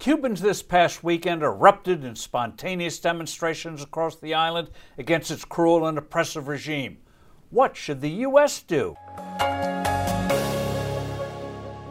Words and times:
Cubans 0.00 0.40
this 0.40 0.62
past 0.62 1.04
weekend 1.04 1.42
erupted 1.42 2.04
in 2.04 2.16
spontaneous 2.16 2.98
demonstrations 2.98 3.82
across 3.82 4.16
the 4.16 4.32
island 4.32 4.70
against 4.96 5.30
its 5.30 5.44
cruel 5.44 5.86
and 5.86 5.98
oppressive 5.98 6.48
regime. 6.48 6.96
What 7.50 7.76
should 7.76 8.00
the 8.00 8.08
U.S. 8.08 8.62
do? 8.62 8.96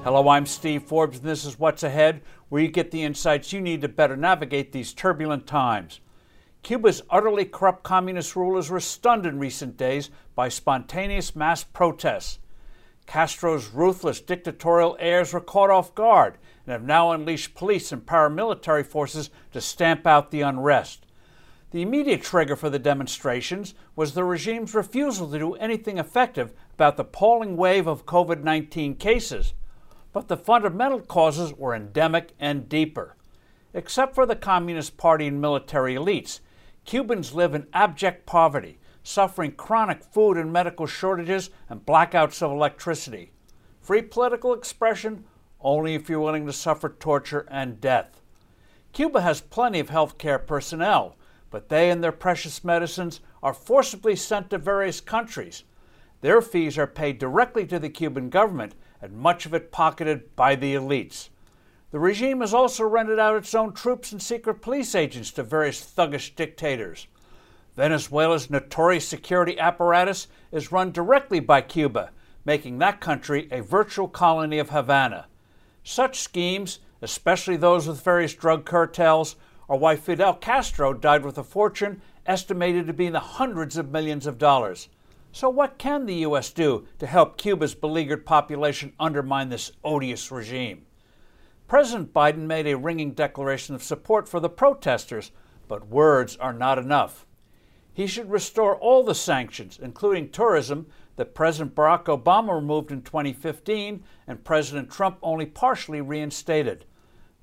Hello, 0.04 0.28
I'm 0.28 0.48
Steve 0.48 0.82
Forbes, 0.82 1.20
and 1.20 1.28
this 1.28 1.46
is 1.46 1.60
What's 1.60 1.84
Ahead, 1.84 2.24
where 2.50 2.64
you 2.64 2.70
get 2.70 2.90
the 2.90 3.04
insights 3.04 3.54
you 3.54 3.62
need 3.62 3.82
to 3.82 3.88
better 3.88 4.18
navigate 4.18 4.72
these 4.72 4.92
turbulent 4.92 5.46
times. 5.46 6.00
Cuba's 6.64 7.04
utterly 7.12 7.46
corrupt 7.46 7.84
communist 7.84 8.36
rulers 8.36 8.72
were 8.72 8.80
stunned 8.80 9.28
in 9.28 9.38
recent 9.38 9.78
days 9.78 10.10
by 10.34 10.50
spontaneous 10.50 11.36
mass 11.36 11.64
protests. 11.64 12.40
Castro's 13.10 13.70
ruthless 13.70 14.22
dictatorial 14.22 14.96
heirs 15.00 15.34
were 15.34 15.42
caught 15.42 15.72
off 15.72 15.96
guard 15.96 16.38
and 16.64 16.72
have 16.72 16.84
now 16.84 17.12
unleashed 17.12 17.56
police 17.56 17.92
and 17.92 18.06
paramilitary 18.06 18.86
forces 18.86 19.32
to 19.52 19.60
stamp 19.60 20.06
out 20.06 20.30
the 20.30 20.42
unrest. 20.42 21.08
The 21.72 21.82
immediate 21.82 22.22
trigger 22.22 22.56
for 22.56 22.70
the 22.70 22.78
demonstrations 22.78 23.74
was 23.96 24.14
the 24.14 24.24
regime's 24.24 24.76
refusal 24.76 25.32
to 25.32 25.40
do 25.40 25.56
anything 25.56 25.98
effective 25.98 26.54
about 26.76 26.98
the 26.98 27.04
appalling 27.04 27.58
wave 27.58 27.88
of 27.88 28.06
COVID 28.06 28.44
19 28.44 28.94
cases. 28.98 29.56
But 30.14 30.28
the 30.28 30.38
fundamental 30.38 31.00
causes 31.00 31.52
were 31.52 31.74
endemic 31.74 32.34
and 32.40 32.70
deeper. 32.70 33.16
Except 33.74 34.14
for 34.14 34.28
the 34.28 34.36
Communist 34.36 34.98
Party 34.98 35.26
and 35.26 35.42
military 35.42 35.96
elites, 35.96 36.42
Cubans 36.86 37.34
live 37.34 37.56
in 37.56 37.66
abject 37.74 38.28
poverty, 38.28 38.78
suffering 39.04 39.52
chronic 39.52 40.04
food 40.04 40.38
and 40.38 40.52
medical 40.52 40.86
shortages 40.86 41.50
and 41.70 41.86
blackouts 41.86 42.42
of 42.42 42.52
electricity. 42.52 43.32
Free 43.82 44.02
political 44.02 44.54
expression 44.54 45.26
only 45.62 45.96
if 45.96 46.10
you're 46.10 46.20
willing 46.20 46.46
to 46.46 46.54
suffer 46.54 46.90
torture 46.90 47.48
and 47.50 47.82
death. 47.82 48.22
Cuba 48.94 49.22
has 49.22 49.42
plenty 49.42 49.80
of 49.80 49.90
healthcare 49.90 50.46
personnel, 50.46 51.16
but 51.50 51.70
they 51.70 51.90
and 51.90 52.04
their 52.04 52.12
precious 52.12 52.64
medicines 52.64 53.20
are 53.42 53.54
forcibly 53.54 54.16
sent 54.16 54.50
to 54.50 54.58
various 54.58 55.02
countries. 55.02 55.64
Their 56.22 56.42
fees 56.42 56.78
are 56.78 56.88
paid 56.88 57.18
directly 57.18 57.66
to 57.68 57.80
the 57.80 57.90
Cuban 57.90 58.30
government, 58.30 58.76
and 59.02 59.14
much 59.14 59.46
of 59.46 59.54
it 59.54 59.72
pocketed 59.72 60.36
by 60.36 60.56
the 60.56 60.76
elites. 60.76 61.30
The 61.92 62.00
regime 62.00 62.42
has 62.42 62.54
also 62.54 62.84
rented 62.84 63.20
out 63.20 63.38
its 63.38 63.56
own 63.56 63.74
troops 63.74 64.12
and 64.12 64.22
secret 64.22 64.62
police 64.62 64.94
agents 64.94 65.32
to 65.32 65.44
various 65.44 65.82
thuggish 65.82 66.36
dictators. 66.36 67.08
Venezuela's 67.76 68.50
notorious 68.50 69.08
security 69.08 69.60
apparatus 69.60 70.28
is 70.52 70.72
run 70.72 70.92
directly 70.92 71.40
by 71.40 71.62
Cuba, 71.62 72.12
making 72.46 72.78
that 72.80 73.00
country 73.00 73.48
a 73.52 73.62
virtual 73.62 74.08
colony 74.08 74.60
of 74.60 74.70
Havana. 74.70 75.28
Such 75.84 76.20
schemes, 76.20 76.80
especially 77.02 77.58
those 77.58 77.88
with 77.88 78.04
various 78.04 78.34
drug 78.34 78.66
cartels, 78.66 79.36
are 79.70 79.78
why 79.78 79.96
Fidel 79.96 80.34
Castro 80.34 80.94
died 80.94 81.24
with 81.24 81.38
a 81.38 81.44
fortune 81.44 82.02
estimated 82.26 82.88
to 82.88 82.94
be 82.94 83.06
in 83.06 83.14
the 83.14 83.20
hundreds 83.20 83.78
of 83.78 83.92
millions 83.92 84.26
of 84.26 84.38
dollars. 84.38 84.90
So, 85.32 85.48
what 85.48 85.78
can 85.78 86.06
the 86.06 86.16
U.S. 86.16 86.50
do 86.52 86.88
to 86.98 87.06
help 87.06 87.38
Cuba's 87.38 87.76
beleaguered 87.76 88.26
population 88.26 88.94
undermine 89.00 89.50
this 89.50 89.72
odious 89.84 90.32
regime? 90.32 90.86
President 91.68 92.14
Biden 92.14 92.48
made 92.48 92.66
a 92.66 92.78
ringing 92.78 93.12
declaration 93.12 93.76
of 93.76 93.84
support 93.84 94.28
for 94.28 94.40
the 94.40 94.50
protesters, 94.50 95.32
but 95.68 95.88
words 95.88 96.36
are 96.38 96.54
not 96.54 96.80
enough. 96.80 97.28
He 98.00 98.08
should 98.08 98.32
restore 98.32 98.78
all 98.78 99.04
the 99.04 99.14
sanctions, 99.14 99.78
including 99.78 100.30
tourism, 100.30 100.88
that 101.18 101.36
President 101.36 101.76
Barack 101.76 102.06
Obama 102.06 102.56
removed 102.56 102.94
in 102.94 103.02
2015 103.02 104.06
and 104.26 104.44
President 104.46 104.90
Trump 104.90 105.18
only 105.22 105.46
partially 105.46 106.00
reinstated. 106.00 106.86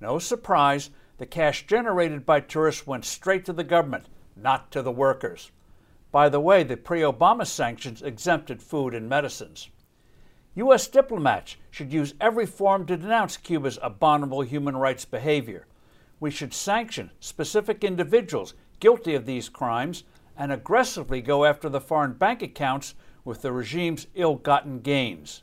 No 0.01 0.19
surprise, 0.19 0.89
the 1.19 1.27
cash 1.27 1.67
generated 1.67 2.25
by 2.25 2.41
tourists 2.41 2.87
went 2.87 3.05
straight 3.05 3.45
to 3.45 3.53
the 3.53 3.65
government, 3.65 4.07
not 4.35 4.71
to 4.71 4.81
the 4.81 4.91
workers. 4.91 5.51
By 6.11 6.31
the 6.31 6.41
way, 6.41 6.63
the 6.63 6.79
pre 6.79 7.01
Obama 7.01 7.47
sanctions 7.47 8.01
exempted 8.01 8.63
food 8.63 8.95
and 8.95 9.11
medicines. 9.11 9.69
U.S. 10.55 10.89
diplomats 10.89 11.57
should 11.71 11.93
use 11.93 12.15
every 12.19 12.47
forum 12.47 12.87
to 12.87 12.97
denounce 12.97 13.37
Cuba's 13.37 13.79
abominable 13.83 14.41
human 14.41 14.79
rights 14.79 15.05
behavior. 15.05 15.67
We 16.19 16.31
should 16.31 16.55
sanction 16.55 17.11
specific 17.21 17.85
individuals 17.85 18.55
guilty 18.81 19.15
of 19.15 19.27
these 19.27 19.51
crimes 19.51 20.05
and 20.37 20.53
aggressively 20.53 21.21
go 21.21 21.45
after 21.45 21.69
the 21.69 21.81
foreign 21.81 22.13
bank 22.13 22.43
accounts 22.43 22.95
with 23.25 23.43
the 23.43 23.53
regime's 23.53 24.07
ill 24.15 24.37
gotten 24.37 24.81
gains. 24.81 25.43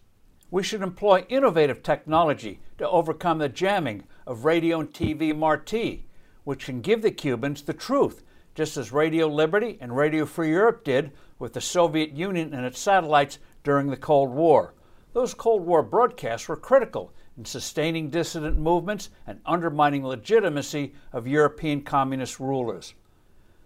We 0.52 0.64
should 0.64 0.81
employ 0.81 1.26
innovative 1.30 1.81
technology 1.81 2.59
to 2.78 2.88
overcome 2.88 3.40
the 3.40 3.50
jamming 3.50 4.04
of 4.28 4.46
radio 4.46 4.80
and 4.80 4.90
TV 4.92 5.36
Marti, 5.36 6.06
which 6.44 6.66
can 6.66 6.81
give 6.81 7.02
the 7.02 7.12
Cubans 7.12 7.64
the 7.64 7.74
truth, 7.74 8.24
just 8.56 8.78
as 8.78 8.92
Radio 8.92 9.28
Liberty 9.28 9.78
and 9.81 9.98
Radio 9.98 10.26
Free 10.26 10.52
Europe 10.52 10.84
did 10.84 11.12
with 11.40 11.54
the 11.54 11.62
Soviet 11.62 12.12
Union 12.12 12.54
and 12.54 12.66
its 12.66 12.80
satellites 12.80 13.40
during 13.64 13.88
the 13.88 13.98
Cold 13.98 14.30
War. 14.30 14.75
Those 15.14 15.34
Cold 15.34 15.66
War 15.66 15.81
broadcasts 15.84 16.48
were 16.48 16.56
critical 16.56 17.14
in 17.38 17.46
sustaining 17.46 18.10
dissident 18.10 18.58
movements 18.58 19.10
and 19.25 19.40
undermining 19.46 20.06
legitimacy 20.06 20.94
of 21.12 21.28
European 21.28 21.81
communist 21.81 22.40
rulers. 22.40 22.94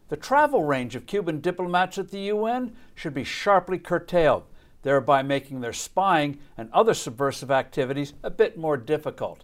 The 0.10 0.18
travel 0.18 0.64
range 0.64 0.96
of 0.96 1.06
Cuban 1.06 1.42
diplomats 1.42 1.98
at 1.98 2.12
the 2.12 2.20
UN 2.20 2.76
should 2.96 3.14
be 3.14 3.26
sharply 3.26 3.78
curtailed, 3.78 4.44
thereby 4.84 5.22
making 5.22 5.60
their 5.60 5.74
spying 5.74 6.40
and 6.58 6.70
other 6.72 6.94
subversive 6.94 7.52
activities 7.52 8.14
a 8.24 8.30
bit 8.30 8.58
more 8.58 8.78
difficult. 8.78 9.44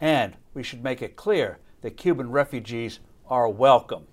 And 0.00 0.36
we 0.54 0.62
should 0.62 0.82
make 0.82 1.02
it 1.02 1.16
clear 1.16 1.58
that 1.82 1.98
Cuban 1.98 2.30
refugees 2.30 3.00
are 3.28 3.48
welcome. 3.48 4.06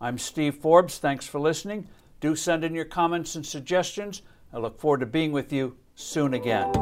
I'm 0.00 0.18
Steve 0.18 0.54
Forbes. 0.56 0.98
Thanks 0.98 1.26
for 1.26 1.40
listening. 1.40 1.88
Do 2.20 2.36
send 2.36 2.62
in 2.62 2.74
your 2.74 2.84
comments 2.84 3.34
and 3.34 3.44
suggestions. 3.44 4.22
I 4.52 4.58
look 4.58 4.78
forward 4.78 5.00
to 5.00 5.06
being 5.06 5.32
with 5.32 5.52
you 5.52 5.76
soon 5.96 6.34
again. 6.34 6.72